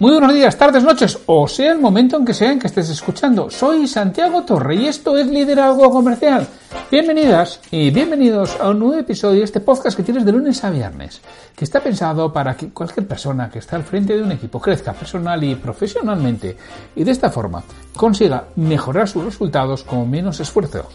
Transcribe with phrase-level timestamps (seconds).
[0.00, 2.88] Muy buenos días, tardes, noches, o sea el momento en que sea en que estés
[2.88, 3.50] escuchando.
[3.50, 6.48] Soy Santiago Torre y esto es Liderazgo Comercial.
[6.90, 10.70] Bienvenidas y bienvenidos a un nuevo episodio de este podcast que tienes de lunes a
[10.70, 11.20] viernes,
[11.54, 14.94] que está pensado para que cualquier persona que está al frente de un equipo crezca
[14.94, 16.56] personal y profesionalmente
[16.96, 17.62] y de esta forma
[17.94, 20.88] consiga mejorar sus resultados con menos esfuerzo,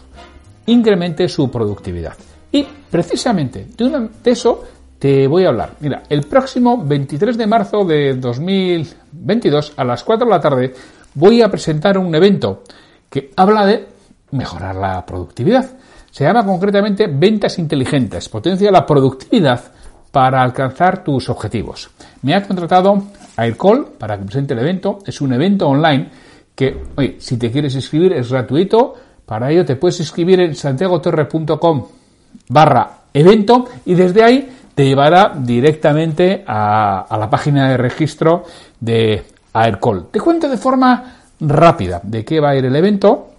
[0.66, 2.14] incremente su productividad.
[2.50, 4.64] Y precisamente de, eso
[4.98, 5.74] te voy a hablar.
[5.80, 10.74] Mira, el próximo 23 de marzo de 2022 a las 4 de la tarde
[11.14, 12.62] voy a presentar un evento
[13.10, 13.86] que habla de
[14.32, 15.66] mejorar la productividad.
[16.10, 18.28] Se llama concretamente Ventas Inteligentes.
[18.28, 19.60] Potencia la productividad
[20.10, 21.90] para alcanzar tus objetivos.
[22.22, 23.02] Me ha contratado
[23.36, 25.00] Aircall para que presente el evento.
[25.04, 26.08] Es un evento online
[26.54, 28.94] que, oye, si te quieres inscribir es gratuito.
[29.26, 31.86] Para ello te puedes inscribir en santiagotorre.com
[32.48, 38.44] barra evento y desde ahí te llevará directamente a, la página de registro
[38.78, 39.24] de
[39.54, 40.08] Aircall.
[40.10, 43.30] Te cuento de forma rápida de qué va a ir el evento.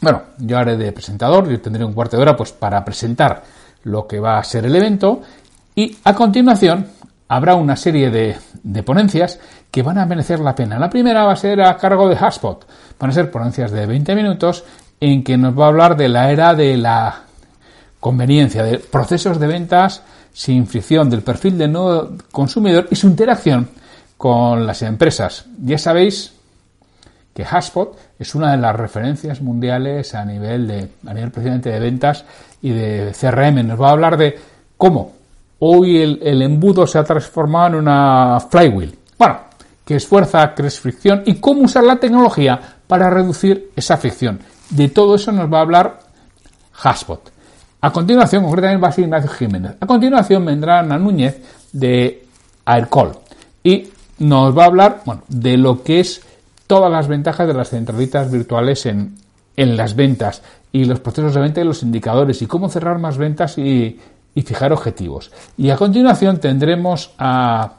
[0.00, 3.42] Bueno, yo haré de presentador, yo tendré un cuarto de hora pues para presentar
[3.82, 5.20] lo que va a ser el evento
[5.74, 6.86] y a continuación
[7.26, 9.40] habrá una serie de, de, ponencias
[9.72, 10.78] que van a merecer la pena.
[10.78, 12.64] La primera va a ser a cargo de Haspot.
[12.96, 14.62] Van a ser ponencias de 20 minutos
[15.00, 17.22] en que nos va a hablar de la era de la
[17.98, 23.68] conveniencia, de procesos de ventas sin fricción del perfil del nuevo consumidor y su interacción
[24.16, 25.46] con las empresas.
[25.62, 26.32] Ya sabéis
[27.34, 31.80] que Haspot es una de las referencias mundiales a nivel de a nivel precisamente de
[31.80, 32.24] ventas
[32.60, 33.66] y de CRM.
[33.66, 34.38] Nos va a hablar de
[34.76, 35.12] cómo
[35.60, 38.98] hoy el, embudo se ha transformado en una flywheel.
[39.18, 39.38] Bueno,
[39.84, 44.40] que es fuerza, que es fricción y cómo usar la tecnología para reducir esa fricción.
[44.70, 46.00] De todo eso nos va a hablar
[46.82, 47.30] Haspot.
[47.82, 49.76] A continuación, concretamente va a ser Ignacio Jiménez.
[49.80, 51.40] A continuación vendrá Ana Núñez
[51.72, 52.26] de
[52.66, 53.12] Aircall
[53.62, 56.22] y nos va a hablar bueno, de lo que es
[56.66, 59.14] todas las ventajas de las centralitas virtuales en,
[59.56, 60.42] en las ventas
[60.72, 63.98] y los procesos de venta y los indicadores y cómo cerrar más ventas y,
[64.34, 65.32] y fijar objetivos.
[65.56, 67.76] Y a continuación tendremos a,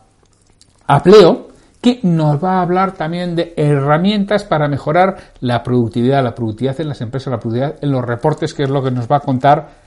[0.87, 6.35] a Pleo, que nos va a hablar también de herramientas para mejorar la productividad, la
[6.35, 9.17] productividad en las empresas, la productividad en los reportes, que es lo que nos va
[9.17, 9.80] a contar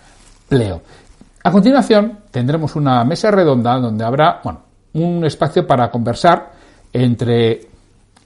[1.47, 4.61] a continuación, tendremos una mesa redonda donde habrá bueno,
[4.95, 6.53] un espacio para conversar
[6.93, 7.67] entre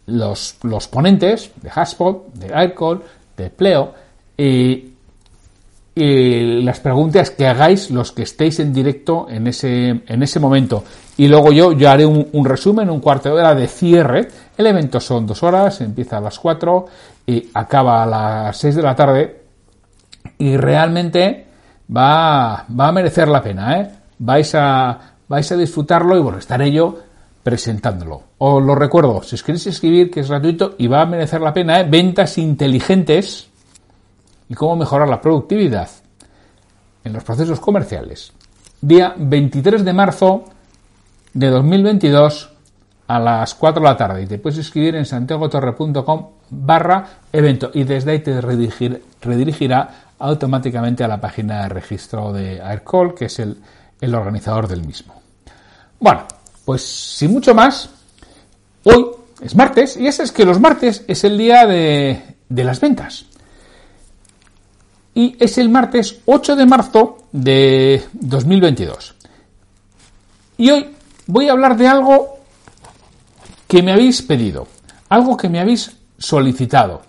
[0.07, 3.03] los, los ponentes de Haspot, de Aircall,
[3.37, 3.93] de Pleo
[4.37, 4.95] y,
[6.01, 10.85] las preguntas que hagáis los que estéis en directo en ese, en ese momento.
[11.17, 14.29] Y luego yo, yo haré un, un resumen, un cuarto de hora de cierre.
[14.57, 16.87] El evento son dos horas, empieza a las cuatro
[17.27, 19.43] y acaba a las seis de la tarde.
[20.39, 21.48] Y realmente
[21.95, 23.91] va, a merecer la pena, ¿eh?
[24.19, 26.99] Vais a, vais a disfrutarlo y bueno, estaré yo
[27.43, 28.23] presentándolo.
[28.39, 31.53] Os lo recuerdo, si os queréis escribir, que es gratuito y va a merecer la
[31.53, 31.87] pena, ¿eh?
[31.89, 33.49] Ventas inteligentes
[34.49, 35.89] y cómo mejorar la productividad
[37.05, 38.33] en los procesos comerciales.
[38.81, 40.45] Día 23 de marzo
[41.33, 42.51] de 2022
[43.09, 47.85] a las 4 de la tarde y te puedes escribir en santiagotorre.com barra evento y
[47.85, 53.57] desde ahí te redirigirá automáticamente a la página de registro de Aircall, que es el,
[54.15, 55.15] organizador del mismo.
[56.01, 56.27] Bueno,
[56.65, 57.91] pues sin mucho más,
[58.85, 59.07] hoy
[59.41, 63.27] es martes y ese es que los martes es el día de, de las ventas.
[65.15, 69.15] Y es el martes 8 de marzo de 2022.
[70.59, 70.91] Y hoy
[71.27, 72.39] voy a hablar de algo
[73.67, 74.67] que me habéis pedido,
[75.09, 77.08] algo que me habéis solicitado.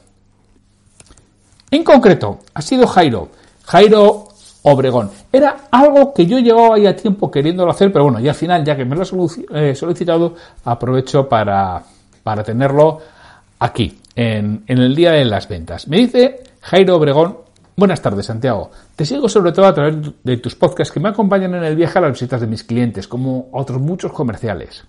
[1.72, 3.30] En concreto, ha sido Jairo,
[3.66, 4.28] Jairo
[4.64, 5.12] Obregón.
[5.32, 8.76] Era algo que yo llevaba ya tiempo queriéndolo hacer, pero bueno, ya al final, ya
[8.76, 10.34] que me lo he solicitado,
[10.66, 11.84] aprovecho para,
[12.24, 13.00] para tenerlo
[13.60, 15.88] aquí, en, en el día de las ventas.
[15.88, 17.38] Me dice Jairo Obregón,
[17.76, 21.54] buenas tardes Santiago, te sigo sobre todo a través de tus podcasts que me acompañan
[21.54, 24.86] en el viaje a las visitas de mis clientes, como otros muchos comerciales.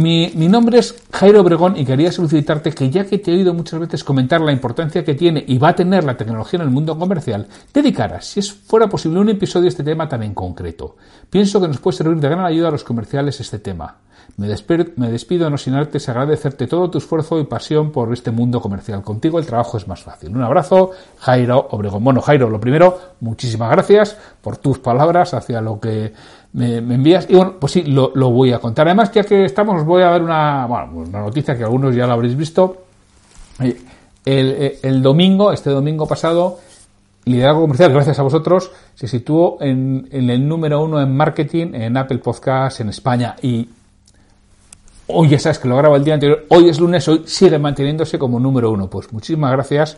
[0.00, 3.78] Mi, nombre es Jairo Obregón y quería solicitarte que ya que te he oído muchas
[3.78, 6.98] veces comentar la importancia que tiene y va a tener la tecnología en el mundo
[6.98, 10.96] comercial, dedicaras, si es fuera posible, un episodio de este tema tan en concreto.
[11.28, 13.98] Pienso que nos puede servir de gran ayuda a los comerciales este tema.
[14.36, 18.30] Me despido, me despido no sin antes agradecerte todo tu esfuerzo y pasión por este
[18.30, 19.02] mundo comercial.
[19.02, 20.34] Contigo el trabajo es más fácil.
[20.34, 22.04] Un abrazo, Jairo Obregón.
[22.04, 26.12] Bueno, Jairo, lo primero, muchísimas gracias por tus palabras hacia lo que
[26.52, 27.26] me, envías.
[27.28, 28.88] Y bueno, pues sí, lo, voy a contar.
[28.88, 32.06] Además, ya que estamos, os voy a dar una, bueno, una noticia que algunos ya
[32.06, 32.84] la habréis visto.
[33.60, 33.76] Eh,
[34.24, 36.58] el, el, domingo, este domingo pasado,
[37.24, 41.96] Liderazgo Comercial, gracias a vosotros, se situó en, en, el número uno en marketing en
[41.96, 43.36] Apple Podcasts en España.
[43.42, 43.68] Y
[45.06, 48.18] hoy ya sabes que lo grabo el día anterior, hoy es lunes, hoy sigue manteniéndose
[48.18, 48.88] como número uno.
[48.88, 49.96] Pues muchísimas gracias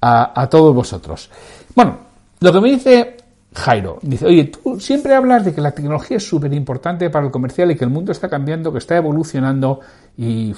[0.00, 1.30] a, a todos vosotros.
[1.74, 1.98] Bueno,
[2.40, 3.17] lo que me dice
[3.54, 3.98] Jairo.
[4.02, 7.70] Dice, oye, tú siempre hablas de que la tecnología es súper importante para el comercial
[7.70, 9.80] y que el mundo está cambiando, que está evolucionando
[10.16, 10.54] y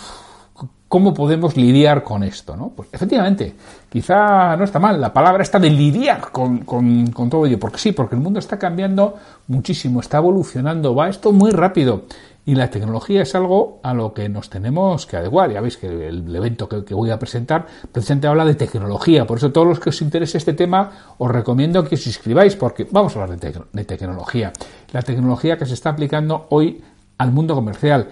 [0.89, 2.71] cómo podemos lidiar con esto, ¿no?
[2.71, 3.55] Pues efectivamente,
[3.89, 7.79] quizá no está mal, la palabra está de lidiar con, con, con todo ello, porque
[7.79, 9.17] sí, porque el mundo está cambiando
[9.47, 12.07] muchísimo, está evolucionando, va esto muy rápido.
[12.51, 15.53] Y la tecnología es algo a lo que nos tenemos que adecuar.
[15.53, 19.25] Ya veis que el evento que, voy a presentar precisamente habla de tecnología.
[19.25, 22.89] Por eso todos los que os interese este tema os recomiendo que os inscribáis porque
[22.91, 24.53] vamos a hablar de, de tecnología.
[24.91, 26.83] La tecnología que se está aplicando hoy
[27.19, 28.09] al mundo comercial.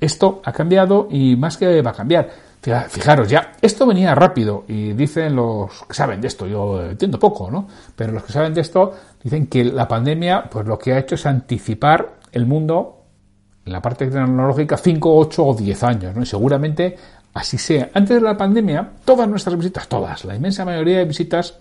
[0.00, 2.30] Esto ha cambiado y más que va a cambiar.
[2.88, 7.48] Fijaros, ya, esto venía rápido y dicen los que saben de esto, yo entiendo poco,
[7.48, 7.68] ¿no?
[7.94, 8.92] Pero los que saben de esto
[9.22, 13.01] dicen que la pandemia, pues lo que ha hecho es anticipar el mundo
[13.64, 16.22] en la parte tecnológica 5, 8 o 10 años, ¿no?
[16.22, 16.96] Y seguramente
[17.34, 17.90] así sea.
[17.94, 21.54] Antes de la pandemia, todas nuestras visitas, todas, la inmensa mayoría de visitas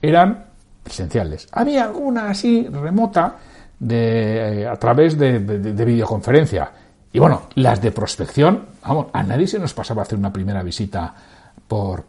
[0.00, 0.44] eran
[0.82, 1.48] presenciales.
[1.52, 3.36] Había alguna así remota
[3.78, 6.70] de, eh, a través de, videoconferencia.
[7.12, 11.12] Y bueno, las de prospección, vamos, a nadie se nos pasaba hacer una primera visita
[11.66, 12.04] por,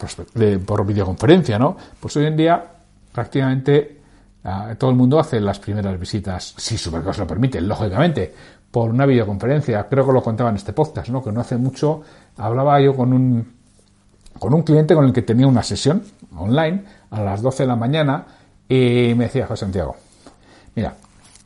[0.65, 1.75] por videoconferencia, ¿no?
[1.99, 2.63] Pues hoy en día
[3.11, 3.99] prácticamente
[4.43, 8.33] ah, todo el mundo hace las primeras visitas, si su mercado lo permite, lógicamente,
[8.71, 9.87] por una videoconferencia.
[9.87, 11.23] Creo que lo contaba en este podcast, ¿no?
[11.23, 12.01] Que no hace mucho
[12.37, 13.53] hablaba yo con un,
[14.39, 16.03] con un cliente con el que tenía una sesión
[16.35, 18.25] online a las 12 de la mañana
[18.67, 19.95] y me decía, José Santiago,
[20.75, 20.95] mira,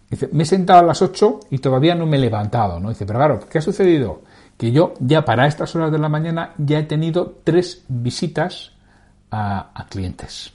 [0.09, 2.89] dice, me he sentado a las 8 y todavía no me he levantado, ¿no?
[2.89, 4.21] Dice, pero claro, ¿qué ha sucedido?
[4.57, 8.73] Que yo ya para estas horas de la mañana ya he tenido tres visitas
[9.31, 10.53] a, clientes.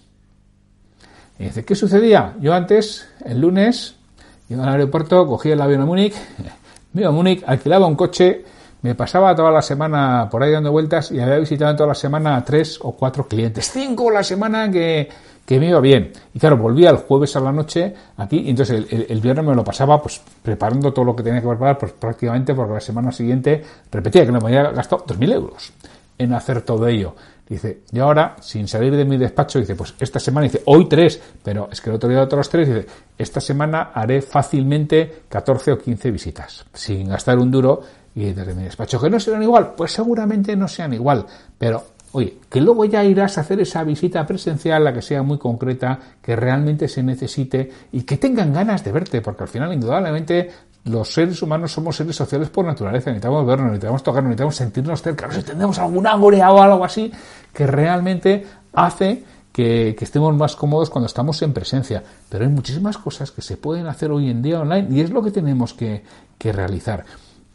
[1.39, 2.35] Y dice, ¿qué sucedía?
[2.41, 3.97] Yo antes, el lunes,
[4.49, 6.15] iba al aeropuerto, cogía el avión a Múnich,
[6.93, 8.45] me iba a Múnich, alquilaba un coche,
[8.83, 12.37] me pasaba toda la semana por ahí dando vueltas y había visitado toda la semana
[12.37, 13.71] a tres o cuatro clientes.
[13.71, 15.09] Cinco la semana que,
[15.49, 16.13] me iba bien.
[16.33, 19.65] Y claro, volvía el jueves a la noche aquí y entonces el, viernes me lo
[19.65, 23.63] pasaba pues preparando todo lo que tenía que preparar pues prácticamente porque la semana siguiente
[23.91, 25.73] repetía que me había gastado 2.000 euros
[26.17, 27.15] en hacer todo ello.
[27.50, 31.20] Dice, y ahora, sin salir de mi despacho, dice, pues esta semana, dice, hoy tres,
[31.43, 32.87] pero es que el otro día otros tres, dice,
[33.19, 37.81] esta semana haré fácilmente 14 o 15 visitas, sin gastar un duro
[38.14, 39.00] y desde mi despacho.
[39.00, 39.75] ¿Que no serán igual?
[39.76, 41.26] Pues seguramente no sean igual,
[41.58, 41.82] pero
[42.12, 45.99] Oye, que luego ya irás a hacer esa visita presencial, la que sea muy concreta,
[46.20, 50.50] que realmente se necesite y que tengan ganas de verte, porque al final, indudablemente,
[50.85, 55.31] los seres humanos somos seres sociales por naturaleza, necesitamos vernos, necesitamos tocarnos, necesitamos sentirnos cerca,
[55.31, 57.12] si tenemos algún ángora o algo así
[57.53, 62.03] que realmente hace que, estemos más cómodos cuando estamos en presencia.
[62.29, 65.23] Pero hay muchísimas cosas que se pueden hacer hoy en día online y es lo
[65.23, 66.02] que tenemos que,
[66.38, 67.05] que realizar.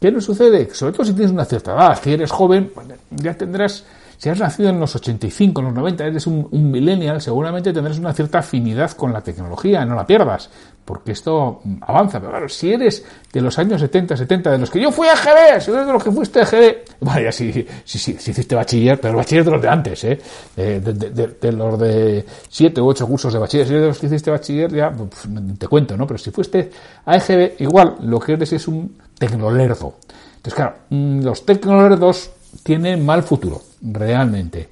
[0.00, 0.72] ¿Qué nos sucede?
[0.72, 2.70] Sobre todo si tienes una cierta edad, si eres joven,
[3.10, 3.84] ya tendrás
[4.18, 8.12] si has nacido en los 85, en los 90, eres un, millennial, seguramente tendrás una
[8.14, 10.48] cierta afinidad con la tecnología, no la pierdas,
[10.84, 12.18] porque esto avanza.
[12.18, 15.12] Pero claro, si eres de los años 70, 70, de los que yo fui a
[15.12, 17.52] EGB, si eres de los que fuiste a EGB, vaya, si,
[17.84, 20.18] si, si, hiciste bachiller, pero bachiller de los de antes, ¿eh?
[20.56, 24.06] De, de, los de 7 u 8 cursos de bachiller, si eres de los que
[24.06, 25.10] hiciste bachiller, ya pues,
[25.58, 26.06] te cuento, ¿no?
[26.06, 26.70] Pero si fuiste
[27.04, 29.96] a EGB, igual, lo que eres es un tecnolerdo.
[30.36, 32.30] Entonces, claro, mm, los tecnolerdos
[32.62, 34.68] tienen mal futuro realmente.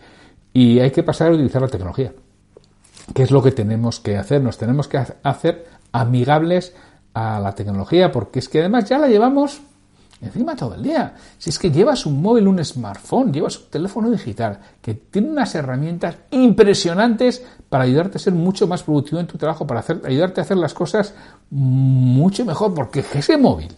[0.53, 2.13] Y hay que pasar a utilizar la tecnología.
[3.13, 4.41] ¿Qué es lo que tenemos que hacer?
[4.41, 6.75] Nos tenemos que hacer amigables
[7.13, 9.61] a la tecnología, porque es que además ya la llevamos
[10.21, 11.15] encima todo el día.
[11.39, 15.55] Si es que llevas un móvil, un smartphone, llevas un teléfono digital, que tiene unas
[15.55, 20.41] herramientas impresionantes para ayudarte a ser mucho más productivo en tu trabajo, para hacer, ayudarte
[20.41, 21.15] a hacer las cosas
[21.51, 23.73] mucho mejor, porque ese móvil,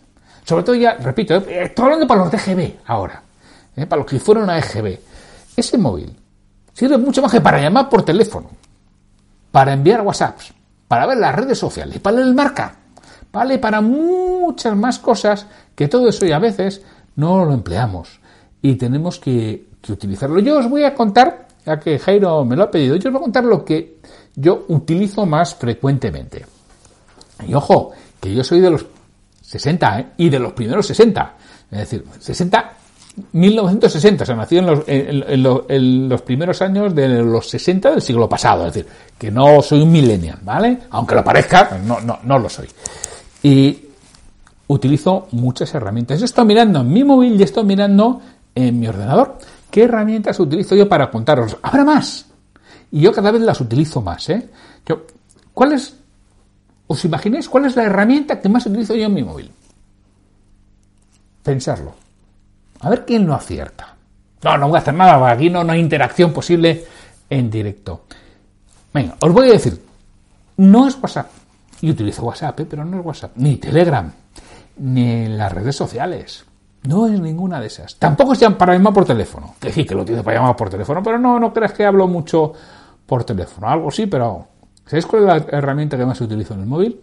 [0.45, 3.23] sobre todo ya, repito, eh, estoy hablando para los DGB ahora,
[3.75, 4.99] eh, para los que fueron a EGB,
[5.56, 6.14] ese móvil
[6.72, 8.50] sirve mucho más que para llamar por teléfono,
[9.50, 10.52] para enviar WhatsApps,
[10.86, 12.76] para ver las redes sociales, para el marca,
[13.32, 16.82] vale para muchas más cosas que todo eso y a veces
[17.16, 18.20] no lo empleamos
[18.62, 20.40] y tenemos que, que utilizarlo.
[20.40, 23.20] Yo os voy a contar, ya que Jairo me lo ha pedido, yo os voy
[23.20, 23.98] a contar lo que
[24.34, 26.44] yo utilizo más frecuentemente.
[27.46, 28.86] Y ojo, que yo soy de los
[29.42, 30.06] 60, ¿eh?
[30.18, 31.34] Y de los primeros 60.
[31.70, 32.75] Es decir, 60,
[33.32, 38.28] 1960, o sea, nací en los, en, los, primeros años de los 60 del siglo
[38.28, 38.66] pasado.
[38.66, 40.78] Es decir, que no soy un millennial, ¿vale?
[40.90, 42.68] Aunque lo parezca, no, no, no lo soy.
[43.42, 43.78] Y
[44.68, 46.20] utilizo muchas herramientas.
[46.20, 48.20] Estoy mirando en mi móvil y estoy mirando
[48.54, 49.38] en mi ordenador.
[49.70, 51.56] ¿Qué herramientas utilizo yo para contaros?
[51.62, 52.26] Habrá más.
[52.90, 54.49] Y yo cada vez las utilizo más, ¿eh?
[54.87, 55.02] Yo,
[55.52, 55.94] ¿Cuál es
[56.88, 59.50] ¿Os imagináis cuál es la herramienta que más utilizo yo en mi móvil?
[61.42, 61.94] Pensarlo.
[62.80, 63.95] A ver quién lo acierta.
[64.42, 66.85] No, no voy a hacer nada, aquí no, hay interacción posible
[67.28, 68.02] en directo.
[68.92, 69.83] Venga, os voy a decir,
[70.59, 71.30] no es WhatsApp.
[71.83, 72.66] Yo utilizo WhatsApp, ¿eh?
[72.68, 73.33] pero no es WhatsApp.
[73.37, 74.11] Ni Telegram,
[74.78, 76.45] ni las redes sociales.
[76.85, 77.97] No es ninguna de esas.
[77.97, 79.56] Tampoco es para llamar por teléfono.
[79.59, 82.06] Que sí, que lo utilizo para llamar por teléfono, pero no, no creas que hablo
[82.06, 82.52] mucho
[83.04, 83.68] por teléfono.
[83.68, 84.47] Algo sí, pero
[84.87, 87.00] ¿Sabéis cuál es la herramienta que más utilizo en el móvil?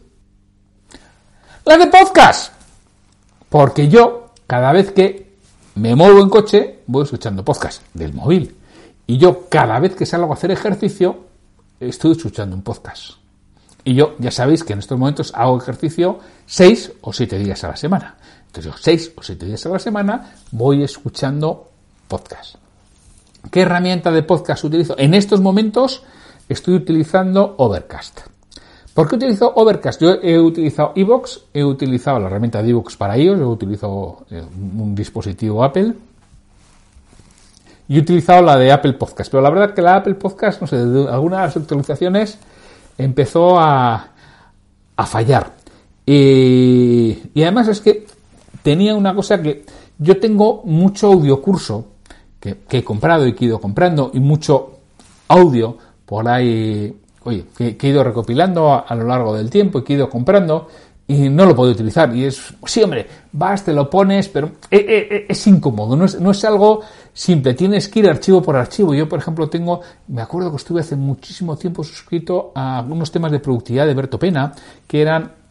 [1.65, 2.53] La de podcast.
[3.49, 5.22] Porque yo, cada vez que
[5.75, 8.55] me muevo en coche, voy escuchando podcast del móvil.
[9.07, 11.25] Y yo, cada vez que salgo a hacer ejercicio,
[11.79, 13.13] estoy escuchando un podcast.
[13.83, 17.69] Y yo, ya sabéis que en estos momentos hago ejercicio seis o siete días a
[17.69, 18.15] la semana.
[18.45, 21.69] Entonces yo, seis o siete días a la semana, voy escuchando
[22.07, 22.55] podcast.
[23.51, 24.95] ¿Qué herramienta de podcast utilizo?
[24.97, 26.03] En estos momentos
[26.47, 28.32] estoy utilizando Overcast.
[28.93, 29.99] ¿Por qué utilizo Overcast?
[30.01, 34.43] Yo he utilizado Evox, he utilizado la herramienta de Evox para iOS, he utilizado eh,
[34.55, 35.93] un dispositivo Apple
[37.87, 39.31] y he utilizado la de Apple Podcast.
[39.31, 42.37] Pero la verdad es que la Apple Podcast, no sé, de algunas actualizaciones
[42.97, 44.09] empezó a,
[44.95, 45.53] a fallar.
[46.05, 48.05] Y, además es que
[48.61, 49.65] tenía una cosa que
[49.97, 51.85] yo tengo mucho audio curso
[52.39, 54.79] que, que he comprado y que he ido comprando y mucho
[55.27, 59.93] audio por ahí, oye, que, he ido recopilando a, lo largo del tiempo y que
[59.93, 60.67] he ido comprando
[61.07, 62.15] y no lo puedo utilizar.
[62.15, 66.05] Y es, sí, hombre, vas, te lo pones, pero eh, eh, eh, es, incómodo, no
[66.05, 66.81] es, no es, algo
[67.13, 67.53] simple.
[67.53, 68.93] Tienes que ir archivo por archivo.
[68.93, 73.31] Yo, por ejemplo, tengo, me acuerdo que estuve hace muchísimo tiempo suscrito a algunos temas
[73.31, 74.53] de productividad de Berto Pena,
[74.87, 75.42] que eran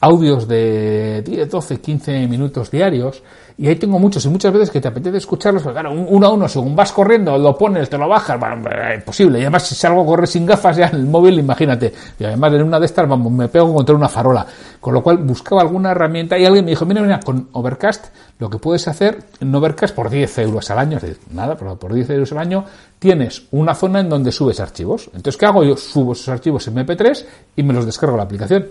[0.00, 3.22] audios de 10, 12, 15 minutos diarios
[3.60, 6.30] y ahí tengo muchos y muchas veces que te apetece escucharlos, pero claro, uno a
[6.30, 9.38] uno, según vas corriendo, lo pones, te lo bajas, bueno, imposible.
[9.38, 11.92] Y además, si salgo a correr sin gafas ya en el móvil, imagínate.
[12.18, 14.46] Y además, en una de estas, vamos, me pego contra una farola.
[14.80, 18.06] Con lo cual, buscaba alguna herramienta y alguien me dijo, mira, mira, con Overcast,
[18.38, 21.78] lo que puedes hacer en Overcast por 10 euros al año, es decir, nada, pero
[21.78, 22.64] por 10 euros al año,
[22.98, 25.08] tienes una zona en donde subes archivos.
[25.08, 25.64] Entonces, ¿qué hago?
[25.64, 28.68] Yo subo esos archivos en MP3 y me los descargo la aplicación.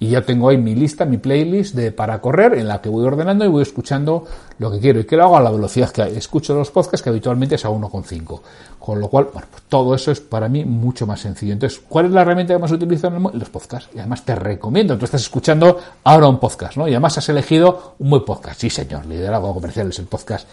[0.00, 3.04] Y ya tengo ahí mi lista, mi playlist de para correr, en la que voy
[3.04, 4.24] ordenando y voy escuchando
[4.58, 5.00] lo que quiero.
[5.00, 7.70] Y que lo hago a la velocidad que escucho los podcasts, que habitualmente es a
[7.70, 8.40] 1,5.
[8.78, 11.52] Con lo cual, bueno, pues todo eso es para mí mucho más sencillo.
[11.52, 13.90] Entonces, ¿cuál es la herramienta que más utilizo en el Los podcasts.
[13.94, 14.96] Y además te recomiendo.
[14.96, 16.86] Tú estás escuchando ahora un podcast, ¿no?
[16.86, 18.60] Y además has elegido un buen podcast.
[18.60, 19.04] Sí, señor.
[19.06, 20.48] Liderazgo comercial es el podcast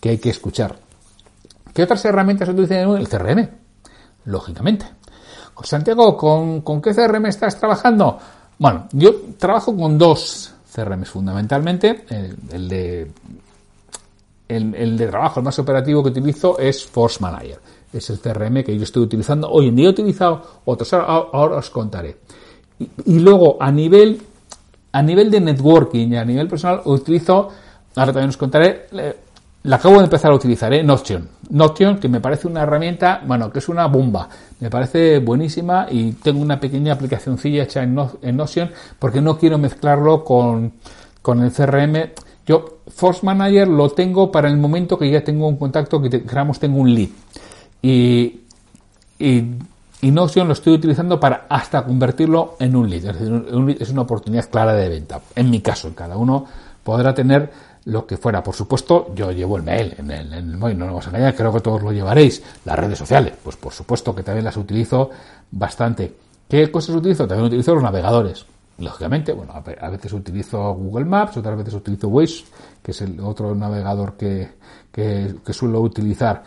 [0.00, 0.74] que hay que escuchar.
[1.72, 3.48] ¿Qué otras herramientas utilizan en el CRM?
[4.24, 4.86] Lógicamente.
[5.62, 8.18] Santiago, ¿con, ¿con qué CRM estás trabajando?
[8.58, 12.04] Bueno, yo trabajo con dos CRMs fundamentalmente.
[12.50, 13.10] El, de
[14.48, 17.60] el, de trabajo, el más operativo que utilizo es Force Manager.
[17.92, 19.48] Es el CRM que yo estoy utilizando.
[19.48, 22.16] Hoy en día he utilizado otros, ahora, os contaré.
[23.06, 24.20] Y, luego a nivel
[24.92, 27.50] a nivel de networking y a nivel personal utilizo,
[27.94, 28.86] ahora también os contaré,
[29.64, 30.82] la acabo de empezar a utilizar, ¿eh?
[30.82, 31.28] Notion.
[31.50, 34.28] Notion, que me parece una herramienta, bueno, que es una bomba.
[34.60, 37.94] Me parece buenísima y tengo una pequeña aplicacióncilla hecha en,
[38.36, 40.74] Notion porque no quiero mezclarlo con,
[41.22, 42.10] con el CRM.
[42.46, 46.58] Yo, Force Manager lo tengo para el momento que ya tengo un contacto, que digamos
[46.60, 47.08] tengo un lead.
[47.82, 48.40] Y,
[49.18, 49.44] y,
[50.00, 53.04] y, Notion lo estoy utilizando para hasta convertirlo en un lead.
[53.04, 55.20] Es decir, un lead es una oportunidad clara de venta.
[55.34, 56.46] En mi caso, cada uno
[56.84, 57.50] podrá tener
[57.88, 58.42] lo que fuera.
[58.42, 61.10] Por supuesto, yo llevo el mail en el, en el móvil, no nos vamos a
[61.10, 62.42] engañar, creo que todos lo llevaréis.
[62.64, 65.10] Las redes sociales, pues por supuesto que también las utilizo
[65.50, 66.14] bastante.
[66.48, 67.26] ¿Qué cosas utilizo?
[67.26, 68.44] También utilizo los navegadores.
[68.78, 72.44] Lógicamente, bueno, a veces utilizo Google Maps, otras veces utilizo Waze,
[72.82, 74.52] que es el otro navegador que,
[74.92, 76.44] que, que suelo utilizar.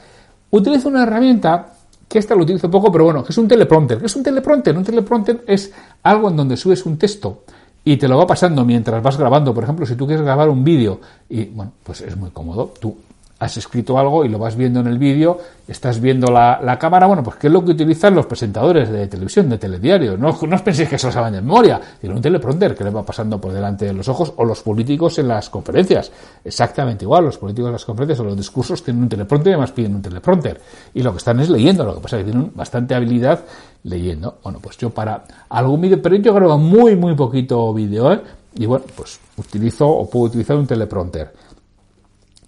[0.52, 1.74] Utilizo una herramienta
[2.08, 4.00] que esta lo utilizo poco, pero bueno, que es un teleprompter.
[4.00, 4.78] ¿Qué es un teleprompter?
[4.78, 7.44] Un teleprompter es algo en donde subes un texto
[7.84, 9.54] y te lo va pasando mientras vas grabando.
[9.54, 12.74] Por ejemplo, si tú quieres grabar un vídeo y, bueno, pues es muy cómodo.
[12.80, 12.96] Tú
[13.42, 17.24] has escrito algo y lo vas viendo en el vídeo, estás viendo la, cámara, bueno,
[17.24, 20.16] pues ¿qué es lo que utilizan los presentadores de televisión, de telediario?
[20.16, 22.92] No, no os penséis que se lo saben de memoria, tiene un teleprompter que le
[22.92, 26.12] va pasando por delante de los ojos, o los políticos en las conferencias,
[26.46, 29.72] exactamente igual, los políticos en las conferencias o los discursos tienen un teleprompter y además
[29.72, 30.62] piden un teleprompter,
[30.94, 33.40] y lo que están es leyendo, lo que pasa es que tienen bastante habilidad
[33.84, 34.40] leyendo.
[34.44, 38.22] Bueno, pues yo para algún vídeo, pero yo grabo muy, muy poquito vídeo, ¿eh?
[38.56, 41.34] y bueno, pues utilizo o puedo utilizar un teleprompter.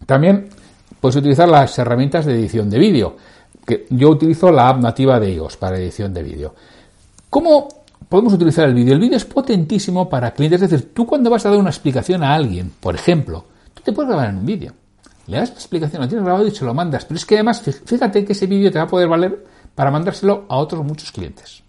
[0.05, 0.49] También
[0.99, 3.15] puedes utilizar las herramientas de edición de vídeo.
[3.65, 6.53] Que yo utilizo la app nativa de iOS para edición de vídeo.
[7.29, 7.69] ¿Cómo
[8.09, 8.93] podemos utilizar el vídeo?
[8.93, 10.61] El vídeo es potentísimo para clientes.
[10.61, 13.93] Es decir, tú cuando vas a dar una explicación a alguien, por ejemplo, tú te
[13.93, 14.73] puedes grabar en un vídeo.
[15.27, 17.05] Le das la explicación, lo tienes grabado y se lo mandas.
[17.05, 20.45] Pero es que además, fíjate que ese vídeo te va a poder valer para mandárselo
[20.49, 21.63] a otros muchos clientes.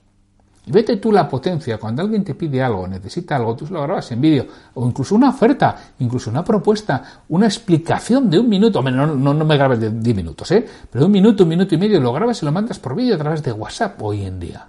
[0.66, 4.10] Vete tú la potencia, cuando alguien te pide algo, necesita algo, tú se lo grabas
[4.12, 9.06] en vídeo, o incluso una oferta, incluso una propuesta, una explicación de un minuto, no,
[9.06, 10.66] no, no me grabes de 10 minutos, ¿eh?
[10.90, 13.14] pero de un minuto, un minuto y medio, lo grabas y lo mandas por vídeo
[13.14, 14.66] a través de WhatsApp hoy en día.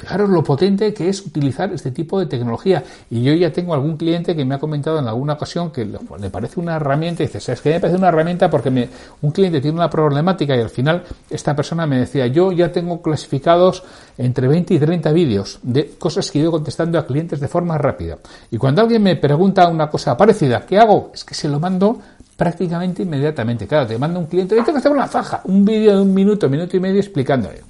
[0.00, 2.82] Fijaros lo potente que es utilizar este tipo de tecnología.
[3.10, 6.30] Y yo ya tengo algún cliente que me ha comentado en alguna ocasión que le
[6.30, 8.88] parece una herramienta y dice, ¿sabes que me parece una herramienta porque me,
[9.20, 13.02] un cliente tiene una problemática y al final esta persona me decía, yo ya tengo
[13.02, 13.82] clasificados
[14.16, 18.16] entre 20 y 30 vídeos de cosas que yo contestando a clientes de forma rápida.
[18.50, 21.10] Y cuando alguien me pregunta una cosa parecida, ¿qué hago?
[21.12, 21.98] Es que se lo mando
[22.38, 23.66] prácticamente inmediatamente.
[23.66, 26.48] Claro, te manda un cliente, tengo que hacer una faja, un vídeo de un minuto,
[26.48, 27.60] minuto y medio explicándole.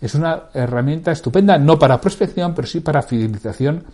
[0.00, 3.84] Es una herramienta estupenda, no para prospección, pero sí para fidelización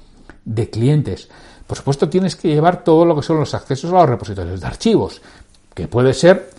[0.44, 1.28] de clientes.
[1.66, 4.66] Por supuesto, tienes que llevar todo lo que son los accesos a los repositorios de
[4.66, 5.20] archivos,
[5.74, 6.50] que puede ser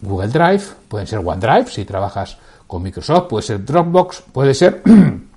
[0.00, 4.82] Google Drive, pueden ser OneDrive si trabajas con Microsoft, puede ser Dropbox, puede ser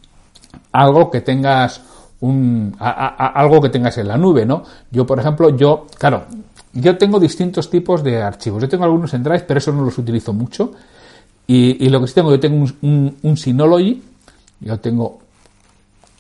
[0.72, 1.82] algo que tengas
[2.22, 4.64] un, algo que tengas en la nube, ¿no?
[4.90, 6.26] Yo, por ejemplo, yo, claro,
[6.74, 8.62] yo tengo distintos tipos de archivos.
[8.62, 10.74] Yo tengo algunos en Drive, pero eso no los utilizo mucho.
[11.48, 14.02] Y, lo que sí tengo, yo tengo un, Synology,
[14.62, 15.20] yo tengo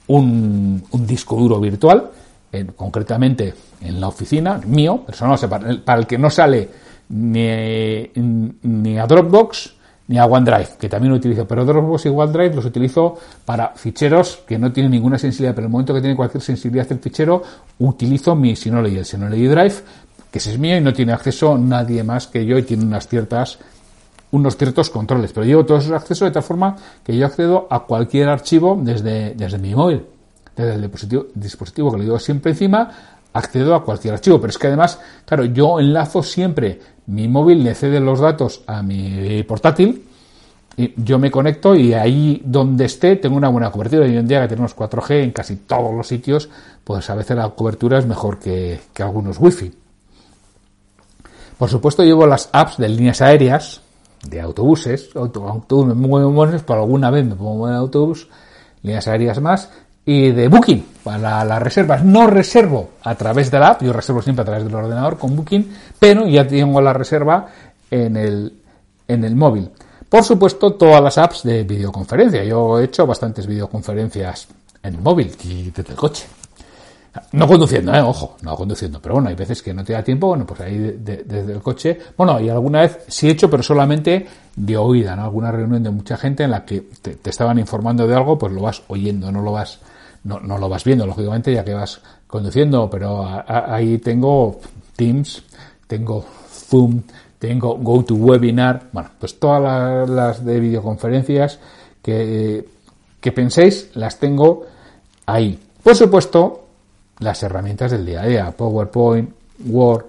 [0.08, 2.12] un, disco duro virtual,
[2.76, 5.38] concretamente en la oficina, mío, personal,
[5.84, 6.70] para, el, que no sale
[7.10, 9.76] ni, ni a Dropbox
[10.08, 14.44] ni a OneDrive, que también lo utilizo, pero Dropbox y OneDrive los utilizo para ficheros
[14.48, 17.42] que no tienen ninguna sensibilidad, pero en el momento que tiene cualquier sensibilidad el fichero,
[17.80, 19.76] utilizo mi Synology, el Synology Drive,
[20.32, 23.08] que ese es mío y no tiene acceso nadie más que yo y tiene unas
[23.08, 23.58] ciertas
[24.32, 27.82] unos ciertos controles, pero llevo todos esos accesos de tal forma que yo accedo a
[27.82, 30.06] cualquier archivo desde, desde mi móvil,
[30.56, 32.92] desde el dispositivo, dispositivo que lo llevo siempre encima,
[33.34, 34.40] accedo a cualquier archivo.
[34.40, 38.82] Pero es que además, claro, yo enlazo siempre mi móvil, le cede los datos a
[38.82, 40.06] mi portátil,
[40.78, 44.06] y yo me conecto y ahí donde esté tengo una buena cobertura.
[44.06, 46.50] Hoy en día que tenemos 4G en casi todos los sitios,
[46.84, 49.72] pues a veces la cobertura es mejor que, que algunos wifi.
[51.58, 53.82] Por supuesto llevo las apps de líneas aéreas,
[54.30, 58.28] de autobuses, autobuses muy buenos, para alguna vez me pongo en autobús,
[58.82, 59.70] líneas aéreas más,
[60.06, 62.04] y de Booking para las reservas.
[62.04, 65.36] No reservo a través de la app, yo reservo siempre a través del ordenador con
[65.36, 67.48] Booking, pero ya tengo la reserva
[67.90, 68.54] en el,
[69.08, 69.70] en el móvil.
[70.08, 72.44] Por supuesto, todas las apps de videoconferencia.
[72.44, 74.48] Yo he hecho bastantes videoconferencias
[74.84, 76.26] en el móvil y desde el coche.
[77.32, 78.02] No conduciendo, ¿eh?
[78.02, 80.78] ojo, no conduciendo, pero bueno, hay veces que no te da tiempo, bueno, pues ahí
[81.00, 85.24] desde el coche, bueno, y alguna vez sí he hecho, pero solamente de oída, ¿no?
[85.24, 88.62] Alguna reunión de mucha gente en la que te, estaban informando de algo, pues lo
[88.62, 89.80] vas oyendo, no lo vas,
[90.24, 94.60] no, no lo vas viendo, lógicamente, ya que vas conduciendo, pero ahí tengo
[94.96, 95.44] Teams,
[95.88, 97.02] tengo Zoom,
[97.40, 101.60] tengo GoToWebinar, bueno, pues todas las, las de videoconferencias
[102.02, 102.68] que,
[103.22, 104.66] que penséis, las tengo
[105.26, 105.60] ahí.
[105.82, 106.65] Por supuesto,
[107.20, 109.30] las herramientas del día a día, PowerPoint,
[109.66, 110.06] Word,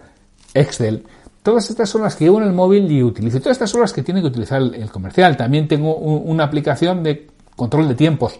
[0.54, 1.04] Excel.
[1.42, 3.38] Todas estas son las que llevo en el móvil y utilizo.
[3.38, 5.36] Todas estas son las que tiene que utilizar el, comercial.
[5.36, 8.38] También tengo una aplicación de control de tiempos.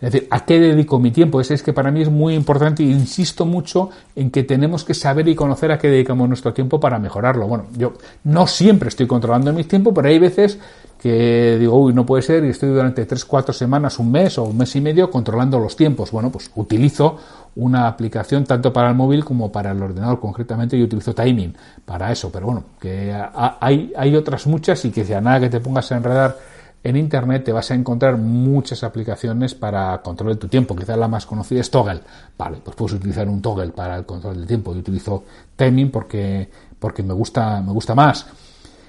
[0.00, 1.40] Es decir, ¿a qué dedico mi tiempo?
[1.40, 4.92] Ese es que para mí es muy importante e insisto mucho en que tenemos que
[4.92, 7.46] saber y conocer a qué dedicamos nuestro tiempo para mejorarlo.
[7.46, 10.58] Bueno, yo no siempre estoy controlando mi tiempo, pero hay veces
[11.00, 14.44] que digo, uy, no puede ser y estoy durante 3, 4 semanas, un mes o
[14.44, 16.10] un mes y medio controlando los tiempos.
[16.10, 17.16] Bueno, pues utilizo
[17.56, 20.20] una aplicación tanto para el móvil como para el ordenador.
[20.20, 23.14] Concretamente yo utilizo Timing para eso, pero bueno, que
[23.60, 26.36] hay, hay otras muchas y que si a nada que te pongas a enredar
[26.84, 30.76] en Internet te vas a encontrar muchas aplicaciones para control de tu tiempo.
[30.76, 32.00] Quizás la más conocida es Toggle.
[32.36, 34.74] Vale, pues puedes utilizar un Toggle para el control del tiempo.
[34.74, 35.24] Yo utilizo
[35.56, 38.26] Timing porque, porque me gusta, me gusta más.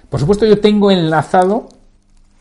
[0.09, 1.69] Por supuesto, yo tengo enlazado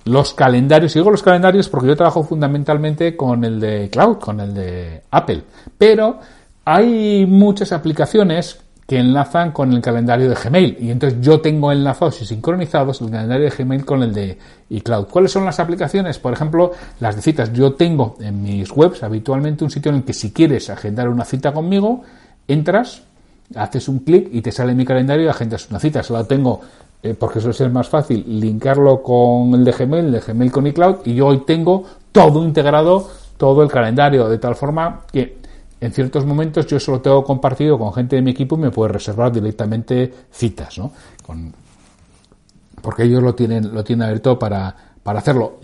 [0.04, 4.40] los calendarios, y digo los calendarios porque yo trabajo fundamentalmente con el de cloud, con
[4.40, 5.42] el de Apple,
[5.78, 6.18] pero
[6.64, 10.76] hay muchas aplicaciones que enlazan con el calendario de Gmail.
[10.80, 14.38] Y entonces yo tengo enlazados y sincronizados el calendario de Gmail con el de
[14.68, 15.06] iCloud.
[15.06, 16.18] ¿Cuáles son las aplicaciones?
[16.18, 17.52] Por ejemplo, las de citas.
[17.52, 21.24] Yo tengo en mis webs habitualmente un sitio en el que si quieres agendar una
[21.24, 22.02] cita conmigo,
[22.46, 23.02] entras,
[23.54, 26.02] haces un clic y te sale mi calendario y agendas una cita.
[26.02, 26.60] Solo tengo,
[27.04, 30.66] eh, porque eso es más fácil, linkarlo con el de Gmail, el de Gmail con
[30.66, 35.36] iCloud, y yo hoy tengo todo integrado, todo el calendario, de tal forma que
[35.82, 38.94] en ciertos momentos yo solo tengo compartido con gente de mi equipo y me puede
[38.94, 40.92] reservar directamente citas, ¿no?
[42.80, 45.58] porque ellos lo tienen, lo tienen abierto para, para hacerlo.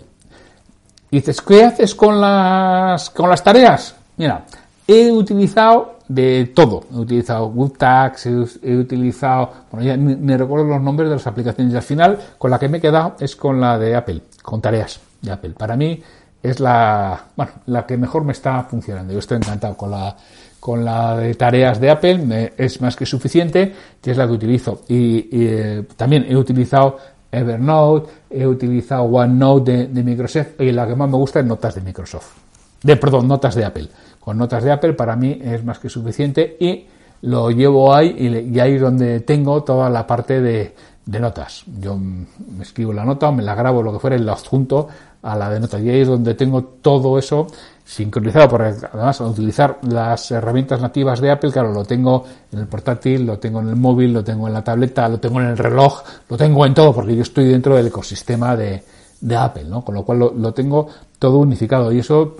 [1.09, 3.95] Dices, ¿qué haces con las, con las tareas?
[4.17, 4.45] Mira,
[4.87, 6.83] he utilizado de todo.
[6.91, 11.77] He utilizado WebTags, he, utilizado, bueno, ya me recuerdo los nombres de las aplicaciones y
[11.77, 14.99] al final con la que me he quedado es con la de Apple, con tareas
[15.21, 15.51] de Apple.
[15.57, 16.01] Para mí
[16.43, 19.13] es la, bueno, la que mejor me está funcionando.
[19.13, 20.15] Yo estoy encantado con la,
[20.59, 24.81] con la de tareas de Apple, es más que suficiente y es la que utilizo.
[24.87, 26.97] Y, eh, también he utilizado
[27.31, 31.75] Evernote, he utilizado OneNote de, de, Microsoft y la que más me gusta es Notas
[31.75, 32.50] de Microsoft.
[32.83, 33.87] De, perdón, Notas de Apple.
[34.19, 36.85] Con Notas de Apple para mí es más que suficiente y
[37.23, 40.73] lo llevo ahí y, y ahí es donde tengo toda la parte de,
[41.05, 41.63] de notas.
[41.79, 44.87] Yo me escribo la nota o me la grabo, lo que fuera, y la adjunto
[45.21, 45.81] a la de notas.
[45.81, 47.47] Y ahí es donde tengo todo eso
[47.83, 52.67] sincronizado, porque además al utilizar las herramientas nativas de Apple, claro, lo tengo en el
[52.67, 55.57] portátil, lo tengo en el móvil, lo tengo en la tableta, lo tengo en el
[55.57, 58.83] reloj, lo tengo en todo, porque yo estoy dentro del ecosistema de,
[59.19, 59.83] de Apple, ¿no?
[59.83, 60.87] Con lo cual lo, tengo
[61.19, 62.37] todo unificado y eso,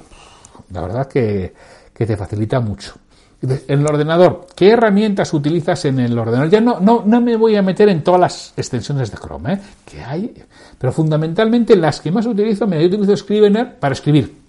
[0.71, 1.53] la verdad que,
[1.93, 2.95] te facilita mucho.
[3.43, 6.49] En el ordenador, ¿qué herramientas utilizas en el ordenador?
[6.49, 9.59] Ya no, no, no me voy a meter en todas las extensiones de Chrome, ¿eh?
[9.85, 10.33] que hay,
[10.77, 14.41] pero fundamentalmente las que más utilizo, me utilizo Scrivener para escribir.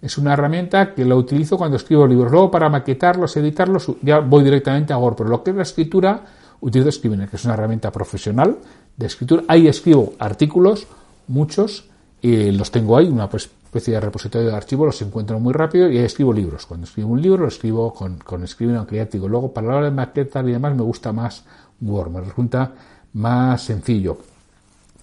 [0.00, 2.30] Es una herramienta que lo utilizo cuando escribo libros.
[2.30, 5.16] Luego para maquetarlos, editarlos, ya voy directamente a Word.
[5.16, 6.22] Pero lo que es la escritura,
[6.60, 8.58] utilizo Scrivener, que es una herramienta profesional
[8.96, 9.42] de escritura.
[9.48, 10.86] Ahí escribo artículos,
[11.26, 11.88] muchos,
[12.20, 15.90] y los tengo ahí, una pues especie de repositorio de archivos, los encuentro muy rápido
[15.90, 16.64] y escribo libros.
[16.64, 19.28] Cuando escribo un libro lo escribo con, con Scrivener Creativo.
[19.28, 21.44] Luego, para la hora de maquetar y demás, me gusta más
[21.82, 22.72] Word, me resulta
[23.12, 24.16] más sencillo.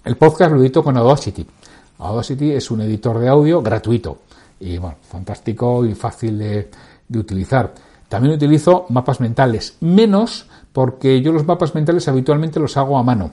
[0.03, 1.45] El podcast lo edito con Audacity.
[1.99, 4.17] Audacity es un editor de audio gratuito
[4.59, 6.71] y bueno, fantástico y fácil de,
[7.07, 7.71] de utilizar.
[8.09, 13.31] También utilizo mapas mentales, menos porque yo los mapas mentales habitualmente los hago a mano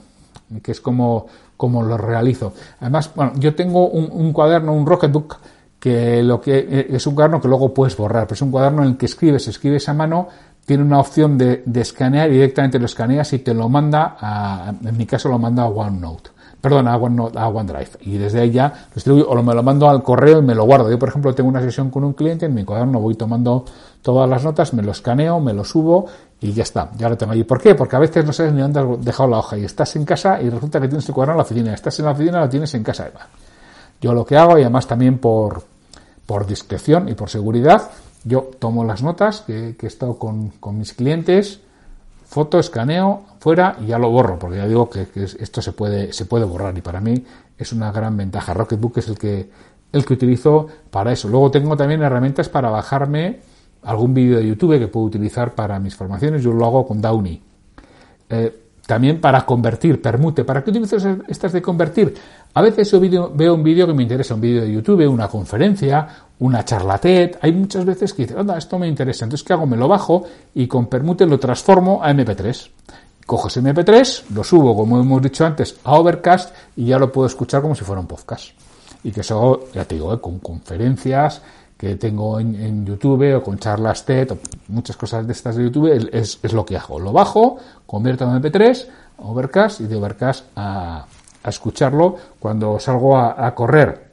[0.60, 1.26] que es como,
[1.62, 2.54] como lo realizo.
[2.80, 5.36] Además, bueno, yo tengo un, cuaderno, un Rocketbook,
[5.78, 8.82] que lo que eh, es un cuaderno que luego puedes borrar, pero es un cuaderno
[8.82, 10.26] en el que escribes, escribes a mano,
[10.66, 15.06] tiene una opción de, escanear directamente lo escaneas y te lo manda a, en mi
[15.06, 16.30] caso lo manda a OneNote.
[16.62, 17.90] Perdón, a, OneNote, a OneDrive.
[18.02, 20.64] Y desde ahí ya lo distribuyo o me lo mando al correo y me lo
[20.64, 20.88] guardo.
[20.88, 23.64] Yo, por ejemplo, tengo una sesión con un cliente, en mi cuaderno voy tomando
[24.00, 26.06] todas las notas, me lo escaneo, me lo subo
[26.40, 27.42] y ya está, ya lo tengo ahí.
[27.42, 27.74] ¿Por qué?
[27.74, 30.40] Porque a veces no sabes ni dónde has dejado la hoja y estás en casa
[30.40, 31.74] y resulta que tienes el cuaderno en la oficina.
[31.74, 33.10] Estás en la oficina, lo tienes en casa.
[34.00, 35.64] Yo lo que hago, y además también por,
[36.26, 37.90] por discreción y por seguridad,
[38.24, 41.60] yo tomo las notas que, he estado con, con, mis clientes,
[42.32, 46.24] foto, escaneo, fuera y ya lo borro, porque ya digo que, esto se puede, se
[46.24, 47.24] puede borrar y para mí
[47.58, 48.54] es una gran ventaja.
[48.54, 49.50] Rocketbook es el que,
[49.92, 51.28] el que utilizo para eso.
[51.28, 53.40] Luego tengo también herramientas para bajarme
[53.82, 57.42] algún vídeo de YouTube que puedo utilizar para mis formaciones, yo lo hago con Downy.
[58.30, 60.44] Eh, también para convertir, permute.
[60.44, 60.96] ¿Para qué utilizo
[61.28, 62.14] estas de convertir?
[62.54, 62.92] A veces
[63.34, 66.08] veo un vídeo que me interesa, un vídeo de YouTube, una conferencia,
[66.40, 67.38] una charlatet.
[67.40, 69.24] Hay muchas veces que dicen, anda, esto me interesa.
[69.24, 69.66] Entonces, ¿qué hago?
[69.66, 72.70] Me lo bajo y con permute lo transformo a MP3.
[73.24, 77.28] Cojo ese MP3, lo subo, como hemos dicho antes, a Overcast y ya lo puedo
[77.28, 78.50] escuchar como si fuera un podcast.
[79.04, 81.40] Y que eso, ya te digo, eh, con conferencias,
[81.82, 85.90] que tengo en, YouTube o con charlas TED o muchas cosas de estas de YouTube
[86.12, 87.00] es, es, lo que hago.
[87.00, 88.86] Lo bajo, convierto en MP3,
[89.18, 91.04] Overcast y de Overcast a,
[91.42, 94.12] a escucharlo cuando salgo a, correr.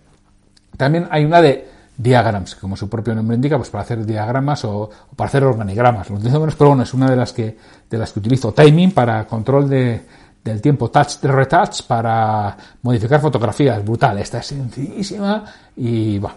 [0.78, 4.90] También hay una de diagrams, como su propio nombre indica, pues para hacer diagramas o,
[5.16, 6.10] para hacer organigramas.
[6.10, 7.56] Lo utilizo menos, pero bueno, es una de las que,
[7.88, 8.52] de las que utilizo.
[8.52, 10.02] Timing para control de,
[10.44, 13.86] del tiempo, touch retouch para modificar fotografías.
[13.86, 16.36] Brutal, esta es sencillísima y bueno,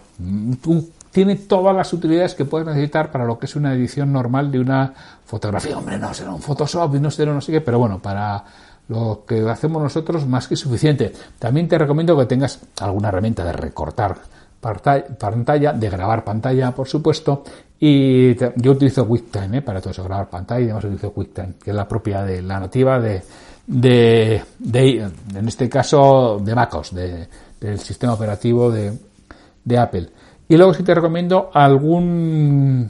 [1.13, 4.59] tiene todas las utilidades que puedes necesitar para lo que es una edición normal de
[4.59, 5.77] una fotografía.
[5.77, 8.43] Hombre, no será un Photoshop no será no sé qué, pero bueno, para
[8.89, 11.13] lo que hacemos nosotros más que suficiente.
[11.37, 14.17] También te recomiendo que tengas alguna herramienta de recortar
[14.59, 17.43] pantalla, de grabar pantalla, por supuesto,
[17.79, 19.61] y yo utilizo QuickTime ¿eh?
[19.61, 22.59] para todo eso, grabar pantalla y además utilizo QuickTime, que es la propia de la
[22.59, 23.21] nativa de,
[23.67, 24.41] de,
[25.35, 27.27] en este caso, de MacOS, de,
[27.59, 28.97] del sistema operativo de,
[29.63, 30.09] de Apple.
[30.53, 32.87] Y luego si te recomiendo algún,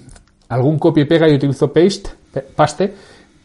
[0.49, 2.09] algún copia y pega, y utilizo paste,
[2.53, 2.93] paste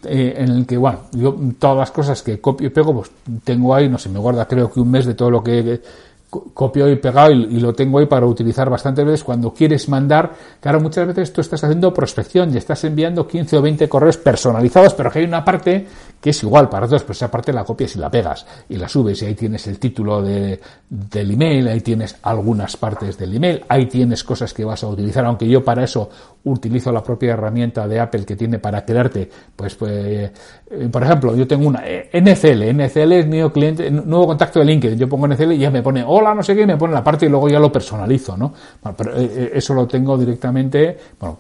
[0.07, 3.13] eh, en el que, bueno, yo todas las cosas que copio y pego, pues
[3.45, 5.81] tengo ahí, no sé, me guarda creo que un mes de todo lo que
[6.31, 10.81] copio y pegado y, lo tengo ahí para utilizar bastantes veces cuando quieres mandar, claro,
[10.81, 15.11] muchas veces tú estás haciendo prospección y estás enviando 15 o 20 correos personalizados, pero
[15.11, 15.87] que hay una parte
[16.21, 18.88] que es igual para todos, pues esa parte la copias y la pegas y la
[18.88, 23.64] subes y ahí tienes el título de, del email, ahí tienes algunas partes del email,
[23.69, 26.11] ahí tienes cosas que vas a utilizar, aunque yo para eso
[26.51, 30.31] utilizo la propia herramienta de Apple que tiene para crearte, pues, pues
[30.71, 34.67] eh, por ejemplo, yo tengo una eh, NCL, NCL es nuevo cliente, nuevo contacto de
[34.67, 37.05] LinkedIn, yo pongo NCL y ya me pone hola, no sé qué, me pone la
[37.05, 38.53] parte y luego ya lo personalizo, ¿no?
[38.83, 41.39] Bueno, pero eh, eso lo tengo directamente, bueno,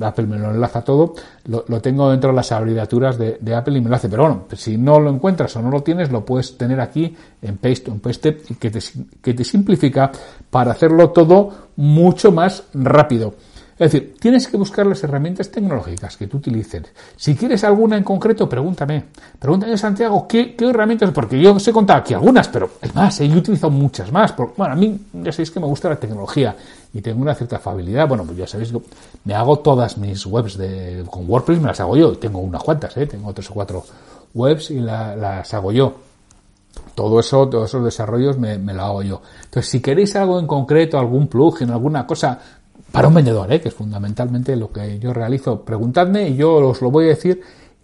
[0.00, 1.14] Apple me lo enlaza todo,
[1.46, 4.78] lo, tengo dentro de las abreviaturas de, Apple y me lo hace, pero bueno, si
[4.78, 8.38] no lo encuentras o no lo tienes, lo puedes tener aquí en Paste en Paste
[8.58, 8.80] que te,
[9.20, 10.10] que te simplifica
[10.50, 13.34] para hacerlo todo mucho más rápido.
[13.80, 16.82] Es decir, tienes que buscar las herramientas tecnológicas que tú utilices.
[17.16, 19.04] Si quieres alguna en concreto, pregúntame.
[19.38, 21.10] Pregúntame, Santiago, ¿qué, herramientas?
[21.12, 24.34] Porque yo os he contado aquí algunas, pero es más, he utilizado muchas más.
[24.36, 26.54] bueno, a mí ya sabéis que me gusta la tecnología
[26.92, 28.06] y tengo una cierta afabilidad.
[28.06, 28.70] Bueno, pues ya sabéis,
[29.24, 32.12] me hago todas mis webs de, con WordPress, me las hago yo.
[32.18, 33.06] Tengo unas cuantas, ¿eh?
[33.06, 33.82] tengo tres o cuatro
[34.34, 35.94] webs y las hago yo.
[36.94, 39.22] Todo eso, todos esos desarrollos me, me lo hago yo.
[39.44, 42.38] Entonces, si queréis algo en concreto, algún plugin, alguna cosa,
[42.92, 43.60] para un vendedor, ¿eh?
[43.60, 45.62] que es fundamentalmente lo que yo realizo.
[45.62, 47.40] Preguntadme y yo os lo voy a decir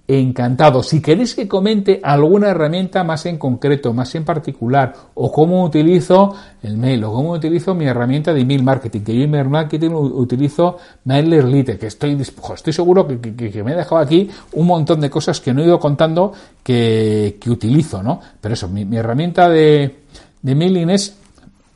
[0.09, 0.83] encantado.
[0.83, 6.35] Si queréis que comente alguna herramienta más en concreto, más en particular, o cómo utilizo
[6.62, 10.79] el mail, o cómo utilizo mi herramienta de email marketing, que yo email marketing utilizo
[11.05, 15.53] MailerLite, que estoy, estoy seguro que, me he dejado aquí un montón de cosas que
[15.53, 18.21] no he ido contando que, utilizo, ¿no?
[18.40, 20.03] Pero eso, mi, herramienta de,
[20.40, 21.16] de mailing es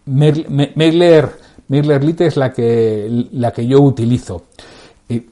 [0.07, 1.31] Mailer
[1.71, 4.47] MailerLite es la que, la que yo utilizo.
[5.09, 5.25] Y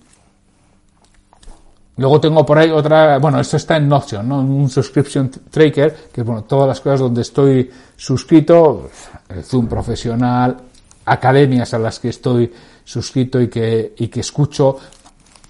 [1.97, 4.39] luego tengo por ahí otra, bueno, esto está en Notion, ¿no?
[4.41, 8.89] Un subscription tracker, que es, bueno, todas las cosas donde estoy suscrito,
[9.29, 10.57] el Zoom profesional,
[11.05, 12.53] academias a las que estoy
[12.85, 14.79] suscrito y que, y que escucho,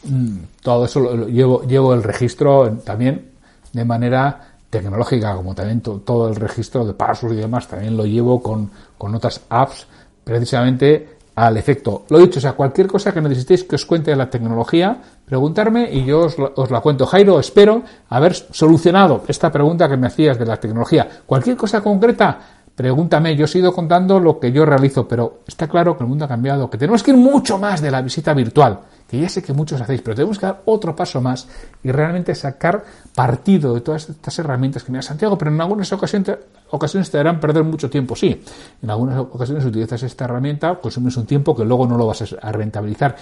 [0.04, 3.30] mm, todo eso lo, llevo, llevo el registro también
[3.74, 8.42] de manera tecnológica, como también todo el registro de pasos y demás, también lo llevo
[8.42, 9.86] con, con otras apps
[10.28, 12.04] precisamente al efecto.
[12.10, 15.88] Lo dicho, o sea, cualquier cosa que necesitéis que os cuente de la tecnología, preguntarme
[15.90, 17.06] y yo os, la cuento.
[17.06, 21.08] Jairo, espero haber solucionado esta pregunta que me hacías de la tecnología.
[21.24, 23.34] Cualquier cosa concreta, pregúntame.
[23.34, 26.28] Yo he ido contando lo que yo realizo, pero está claro que el mundo ha
[26.28, 29.54] cambiado, que tenemos que ir mucho más de la visita virtual que ya sé que
[29.54, 31.48] muchos hacéis, pero tenemos que dar otro paso más
[31.82, 35.90] y realmente sacar partido de todas estas herramientas que me da Santiago, pero en algunas
[35.92, 36.36] ocasiones,
[36.70, 38.42] ocasiones te harán perder mucho tiempo, sí.
[38.82, 42.52] En algunas ocasiones utilizas esta herramienta, consumes un tiempo que luego no lo vas a
[42.52, 43.16] rentabilizar.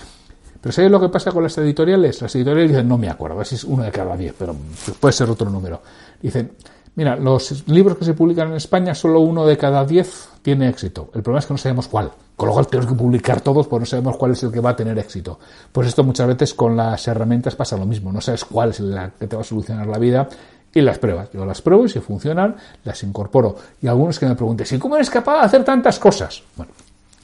[0.61, 2.21] Pero ¿sabes lo que pasa con las editoriales?
[2.21, 4.57] Las editoriales dicen, no me acuerdo, si es uno de cada diez, pero
[4.99, 5.81] puede ser otro número.
[6.21, 6.51] Dicen,
[6.97, 11.11] Mira, los libros que se publican en España, solo uno de cada diez tiene éxito.
[11.15, 12.11] El problema es que no sabemos cuál.
[12.35, 14.71] Con lo cual tenemos que publicar todos, pues no sabemos cuál es el que va
[14.71, 15.39] a tener éxito.
[15.71, 18.11] Pues esto muchas veces con las herramientas pasa lo mismo.
[18.13, 20.27] No sabes cuál es la que te va a solucionar la vida
[20.73, 21.31] y las pruebas.
[21.35, 23.57] Yo las pruebo y si funcionan, las incorporo.
[23.83, 26.43] Y algunos que me pregunten, ¿y cómo eres capaz de hacer tantas cosas?
[26.57, 26.73] Bueno,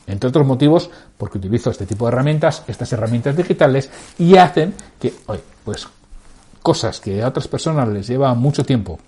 [0.06, 5.14] entre otros motivos, porque utilizo este tipo de herramientas, estas herramientas digitales, y hacen que,
[5.28, 5.88] oye, pues
[6.60, 8.98] cosas que a otras personas les lleva mucho tiempo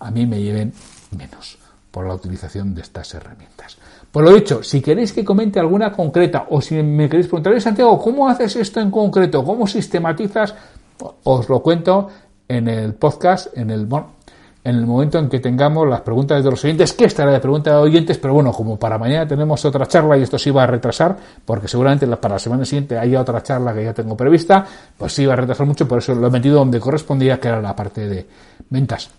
[0.00, 0.72] a mí me lleven
[1.16, 1.58] menos
[1.90, 3.76] por la utilización de estas herramientas.
[4.12, 7.98] Por lo dicho, si queréis que comente alguna concreta o si me queréis preguntar, Santiago,
[8.00, 9.44] ¿cómo haces esto en concreto?
[9.44, 10.54] ¿Cómo sistematizas?
[11.24, 12.08] Os lo cuento
[12.48, 13.86] en el podcast, en el,
[14.64, 17.74] en el momento en que tengamos las preguntas de los oyentes, que estará de preguntas
[17.74, 20.66] de oyentes, pero bueno, como para mañana tenemos otra charla y esto se iba a
[20.66, 25.12] retrasar, porque seguramente para la semana siguiente haya otra charla que ya tengo prevista, pues
[25.12, 27.76] se iba a retrasar mucho, por eso lo he metido donde correspondía, que era la
[27.76, 28.26] parte de
[28.70, 29.10] ventas.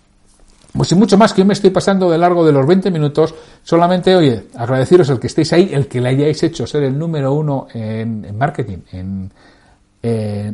[0.72, 3.34] Pues sin mucho más, que yo me estoy pasando de largo de los 20 minutos,
[3.62, 7.32] solamente, oye, agradeceros el que estéis ahí, el que le hayáis hecho ser el número
[7.32, 9.32] uno en, marketing, en,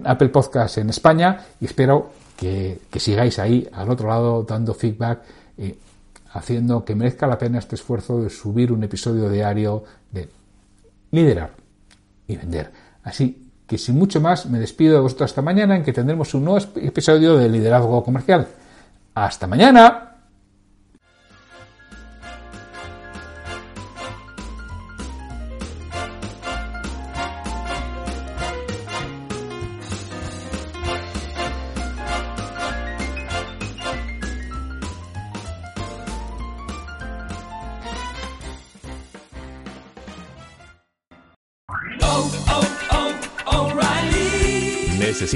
[0.05, 5.20] Apple Podcast en España, y espero que, sigáis ahí al otro lado dando feedback,
[5.59, 5.74] y
[6.33, 10.29] haciendo que merezca la pena este esfuerzo de subir un episodio diario de
[11.11, 11.50] liderar
[12.26, 12.70] y vender.
[13.05, 16.44] Así que sin mucho más, me despido de vosotros hasta mañana en que tendremos un
[16.44, 18.46] nuevo episodio de liderazgo comercial.
[19.14, 20.05] Hasta mañana.